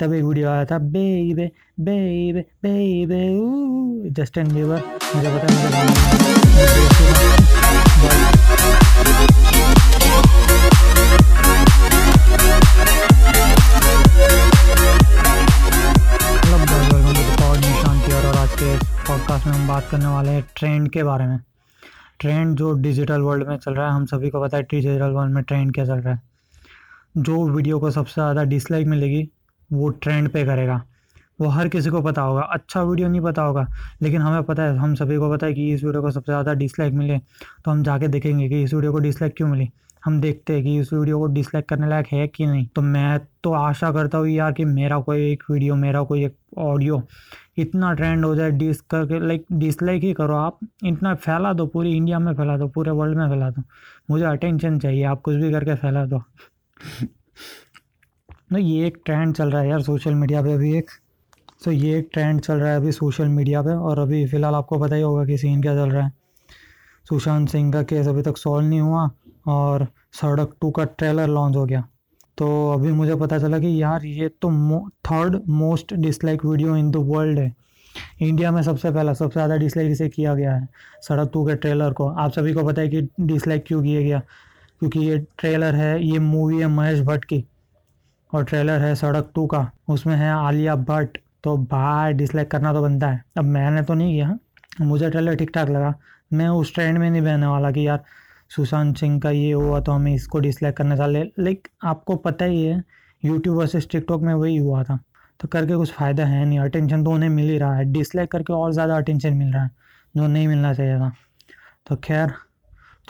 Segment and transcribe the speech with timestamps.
[0.00, 1.44] तब एक वीडियो आया था बेबे
[1.80, 3.20] बेबे बेबे
[4.16, 4.80] जस्टिन बीबर
[5.14, 5.68] मुझे पता मुझे
[18.36, 21.38] आज के पॉडकास्ट में हम बात करने वाले हैं ट्रेंड के बारे में।
[22.20, 25.34] ट्रेंड जो डिजिटल वर्ल्ड में चल रहा है, हम सभी को पता है डिजिटल वर्ल्ड
[25.34, 26.20] में ट्रेंड क्या चल रहा है।
[27.18, 29.28] जो वीडियो को सबसे ज़्यादा डिसलाइक मिलेगी
[29.70, 30.82] वो ट्रेंड पे करेगा।
[31.40, 33.66] वो हर किसी को पता होगा। अच्छा वीडियो नहीं पता होगा,
[34.02, 36.54] लेकिन हमें पता है, हम सभी को पता है कि इस वीडियो को सबसे ज़्यादा
[36.54, 39.68] डिसलाइक मिले तो हम जाके देखेंगे कि इस वीडियो को डिसलाइक क्यों मिली।
[40.02, 43.18] हम देखते हैं कि इस वीडियो को डिसलाइक करने लायक है कि नहीं। तो मैं
[43.44, 47.02] तो आशा करता हूँ यार कि मेरा कोई एक वीडियो मेरा कोई एक ऑडियो
[47.58, 51.96] इतना ट्रेंड हो जाए डिस करके लाइक डिसलाइक ही करो आप। इतना फैला दो, पूरी
[51.96, 53.62] इंडिया में फैला दो, पूरे वर्ल्ड में फैला दो।
[54.10, 56.22] मुझे अटेंशन चाहिए, आप कुछ भी करके फैला दो।
[58.50, 60.90] ना ये एक ट्रेंड चल रहा है यार सोशल मीडिया पे अभी एक।
[61.64, 64.78] तो ये एक ट्रेंड चल रहा है अभी सोशल मीडिया पे और अभी फ़िलहाल आपको
[64.78, 66.12] पता ही होगा कि सीन क्या चल रहा है।
[67.06, 69.08] सुशांत सिंह का केस अभी तक सॉल्व नहीं हुआ
[69.48, 71.84] और सड़क टू का ट्रेलर लॉन्च हो गया।
[72.38, 76.96] तो अभी मुझे पता चला कि यार, ये तो third most dislike video in the
[77.08, 77.52] world है।
[78.20, 80.68] इंडिया में सबसे पहला, सबसे ज़्यादा डिसलाइक इसे किया गया है,
[81.02, 84.22] सड़क टू के ट्रेलर को। आप सभी को पता है कि डिसलाइक क्यों किया गया?
[84.80, 87.44] क्योंकि ये ट्रेलर है, ये मूवी है महेश भट्ट की।
[88.36, 92.82] और ट्रेलर है सड़क टू का। उसमें है आलिया भट्ट तो भाई डिसलाइक करना तो
[92.82, 94.38] बनता है। अब मैंने तो नहीं किया।
[94.82, 95.94] मुझे ट्रेलर ठीक ठाक लगा।
[96.30, 98.00] मैं उस ट्रेंड में नहीं बहने वाला कि यार,
[98.50, 102.62] सुशांत सिंह का ये हुआ तो हमें इसको डिसलाइक करना चाहिए लाइक आपको पता ही
[102.64, 102.82] है
[103.22, 104.98] यूट्यूब वर्सेस टिकटॉक में वही हुआ था।
[105.40, 108.52] तो करके कुछ फ़ायदा है नहीं। अटेंशन तो उन्हें मिल ही रहा है। डिसलाइक करके
[108.52, 109.70] और ज़्यादा अटेंशन मिल रहा है,
[110.14, 111.12] जो नहीं मिलना चाहिए था।
[111.86, 112.32] तो खैर,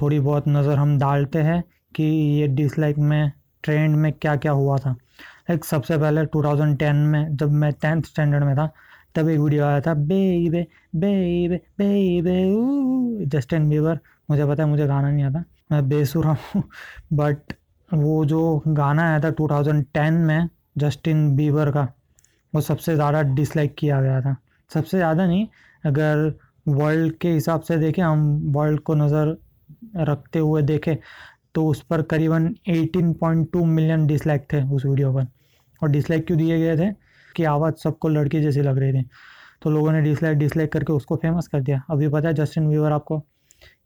[0.00, 1.62] थोड़ी बहुत नज़र हम डालते हैं
[1.94, 3.32] कि ये डिसलाइक में
[3.64, 4.94] ट्रेंड में क्या क्या हुआ था।
[5.48, 8.70] लाइक सबसे पहले 2010 में, जब मैं टेंथ स्टैंडर्ड में था,
[9.14, 10.66] तब एक वीडियो आया था बेबे
[10.96, 13.98] बेबे बेबे जस्टिन बीबर
[14.30, 16.62] मुझे पता है, मुझे गाना नहीं आता, मैं बेसुरा हूँ
[17.12, 17.52] बट
[17.88, 20.48] वो जो गाना आया था 2010 में
[20.78, 21.88] जस्टिन बीबर का,
[22.52, 24.36] वो सबसे ज़्यादा डिसलाइक किया गया था।
[24.70, 25.46] सबसे ज़्यादा नहीं,
[25.84, 26.32] अगर
[26.68, 29.36] वर्ल्ड के हिसाब से देखें, हम वर्ल्ड को नज़र
[29.98, 30.96] रखते हुए देखें
[31.56, 35.26] तो उस पर करीबन 18.2 मिलियन डिसलाइक थे उस वीडियो पर।
[35.82, 36.94] और डिसलाइक क्यों दिए गए थे?
[37.36, 39.08] कि आवाज़ सबको लड़की जैसी लग रही थी।
[39.62, 42.92] तो लोगों ने डिसलाइक डिसलाइक करके उसको फ़ेमस कर दिया। अभी पता है जस्टिन वीवर
[42.92, 43.18] आपको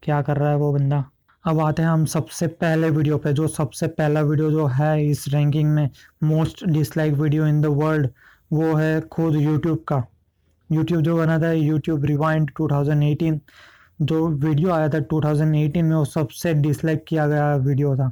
[0.03, 1.05] क्या कर रहा है वो बंदा?
[1.47, 5.25] अब आते हैं हम सबसे पहले वीडियो पे, जो सबसे पहला वीडियो जो है इस
[5.27, 5.89] रैंकिंग में
[6.23, 8.09] most dislike video in the world
[8.53, 10.03] वो है खुद यूट्यूब का।
[10.71, 13.39] यूट्यूब जो बना था यूट्यूब रिवाइंड 2018
[14.01, 18.11] जो वीडियो आया था 2018 में, वो सबसे डिसलाइक किया गया वीडियो था।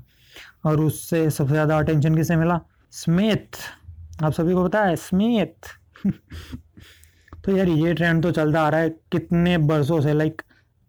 [0.65, 2.59] और उससे सबसे ज़्यादा अटेंशन किसे मिला?
[2.93, 3.57] स्मिथ
[4.23, 5.67] आप सभी को पता है स्मिथ
[7.45, 10.41] तो यार ये ट्रेंड तो चलता आ रहा है, कितने बरसों से लाइक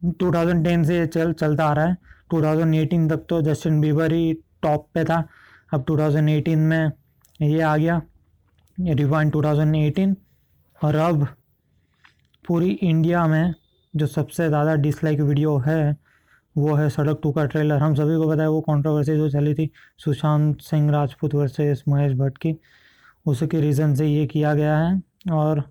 [0.02, 1.96] 2010 से चल, चलता आ रहा है।
[2.30, 4.32] 2018 तक तो जस्टिन बीबर ही
[4.62, 5.24] टॉप पे था।
[5.74, 6.92] अब 2018 में
[7.40, 8.00] ये आ गया
[8.78, 10.14] रिवाइंड 2018
[10.78, 11.26] और अब
[12.44, 13.54] पूरी इंडिया में
[13.94, 15.96] जो सबसे ज़्यादा डिसलाइक वीडियो है,
[16.56, 19.54] वो है सड़क टू का ट्रेलर हम सभी को पता है वो कंट्रोवर्सी जो चली
[19.54, 22.56] थी सुशांत सिंह, राजपूत वर्सेस महेश भट्ट की।
[23.26, 25.02] उसके रीज़न से ये किया गया है
[25.32, 25.62] और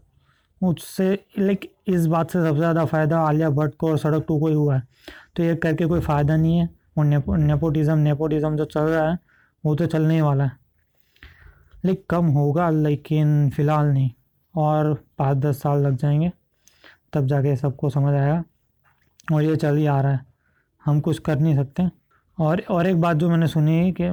[0.61, 4.47] उससे लाइक इस बात से सबसे ज़्यादा फ़ायदा आलिया भट्ट को और सड़क टू को
[4.47, 4.83] ही हुआ है।
[5.35, 9.17] तो ये करके कोई फ़ायदा नहीं है। और नेपो नेपोटिज़म नेपोटिज़म जो चल रहा है,
[9.63, 10.51] वो तो चलने ही वाला है।
[11.85, 14.11] लेकिन कम होगा, लेकिन फ़िलहाल नहीं।
[14.55, 16.31] और पाँच दस साल लग जाएँगे।
[17.13, 18.43] तब जाके सबको समझ आएगा
[19.33, 20.25] और ये चल ही आ रहा है।
[20.85, 21.89] हम कुछ कर नहीं सकते।
[22.37, 24.03] और और एक बात जो मैंने सुनी कि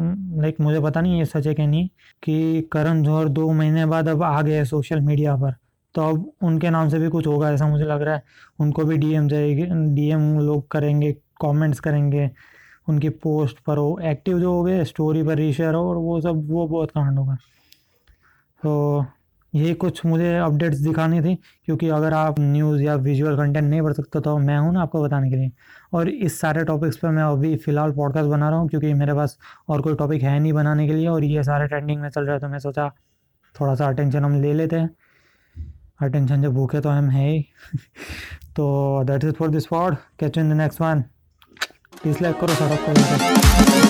[0.40, 1.88] लाइक मुझे पता नहीं ये सच है कि नहीं,
[2.22, 5.54] कि करण जौहर दो महीने बाद अब आ गए सोशल मीडिया पर।
[5.94, 8.22] तो अब उनके नाम से भी कुछ होगा ऐसा मुझे लग रहा है।
[8.60, 12.30] उनको भी डीएम जाएगी डीएम लोग करेंगे कमेंट्स करेंगे,
[12.88, 16.50] उनकी पोस्ट पर हो एक्टिव जो हो गए स्टोरी पर रीशेयर हो, और वो सब,
[16.50, 17.34] वो बहुत कांड होगा।
[18.62, 19.04] तो
[19.56, 21.34] ये कुछ मुझे अपडेट्स दिखानी थी,
[21.64, 25.02] क्योंकि अगर आप न्यूज़ या विजुअल कंटेंट नहीं पढ़ सकते तो मैं हूँ ना आपको
[25.02, 25.50] बताने के लिए।
[25.92, 29.38] और इस सारे टॉपिक्स पर मैं अभी फ़िलहाल पॉडकास्ट बना रहा हूँ, क्योंकि मेरे पास
[29.68, 32.34] और कोई टॉपिक है नहीं बनाने के लिए, और ये सारे ट्रेंडिंग में चल रहा
[32.34, 32.88] है तो मैं सोचा
[33.54, 34.90] थोड़ा सा अटेंशन हम ले लेते हैं।
[36.02, 37.42] अटेंशन जब भूखे तो हम है ही।
[38.56, 41.04] तो that is for this pod catch in the next one
[42.04, 43.85] dislike करो सड़क को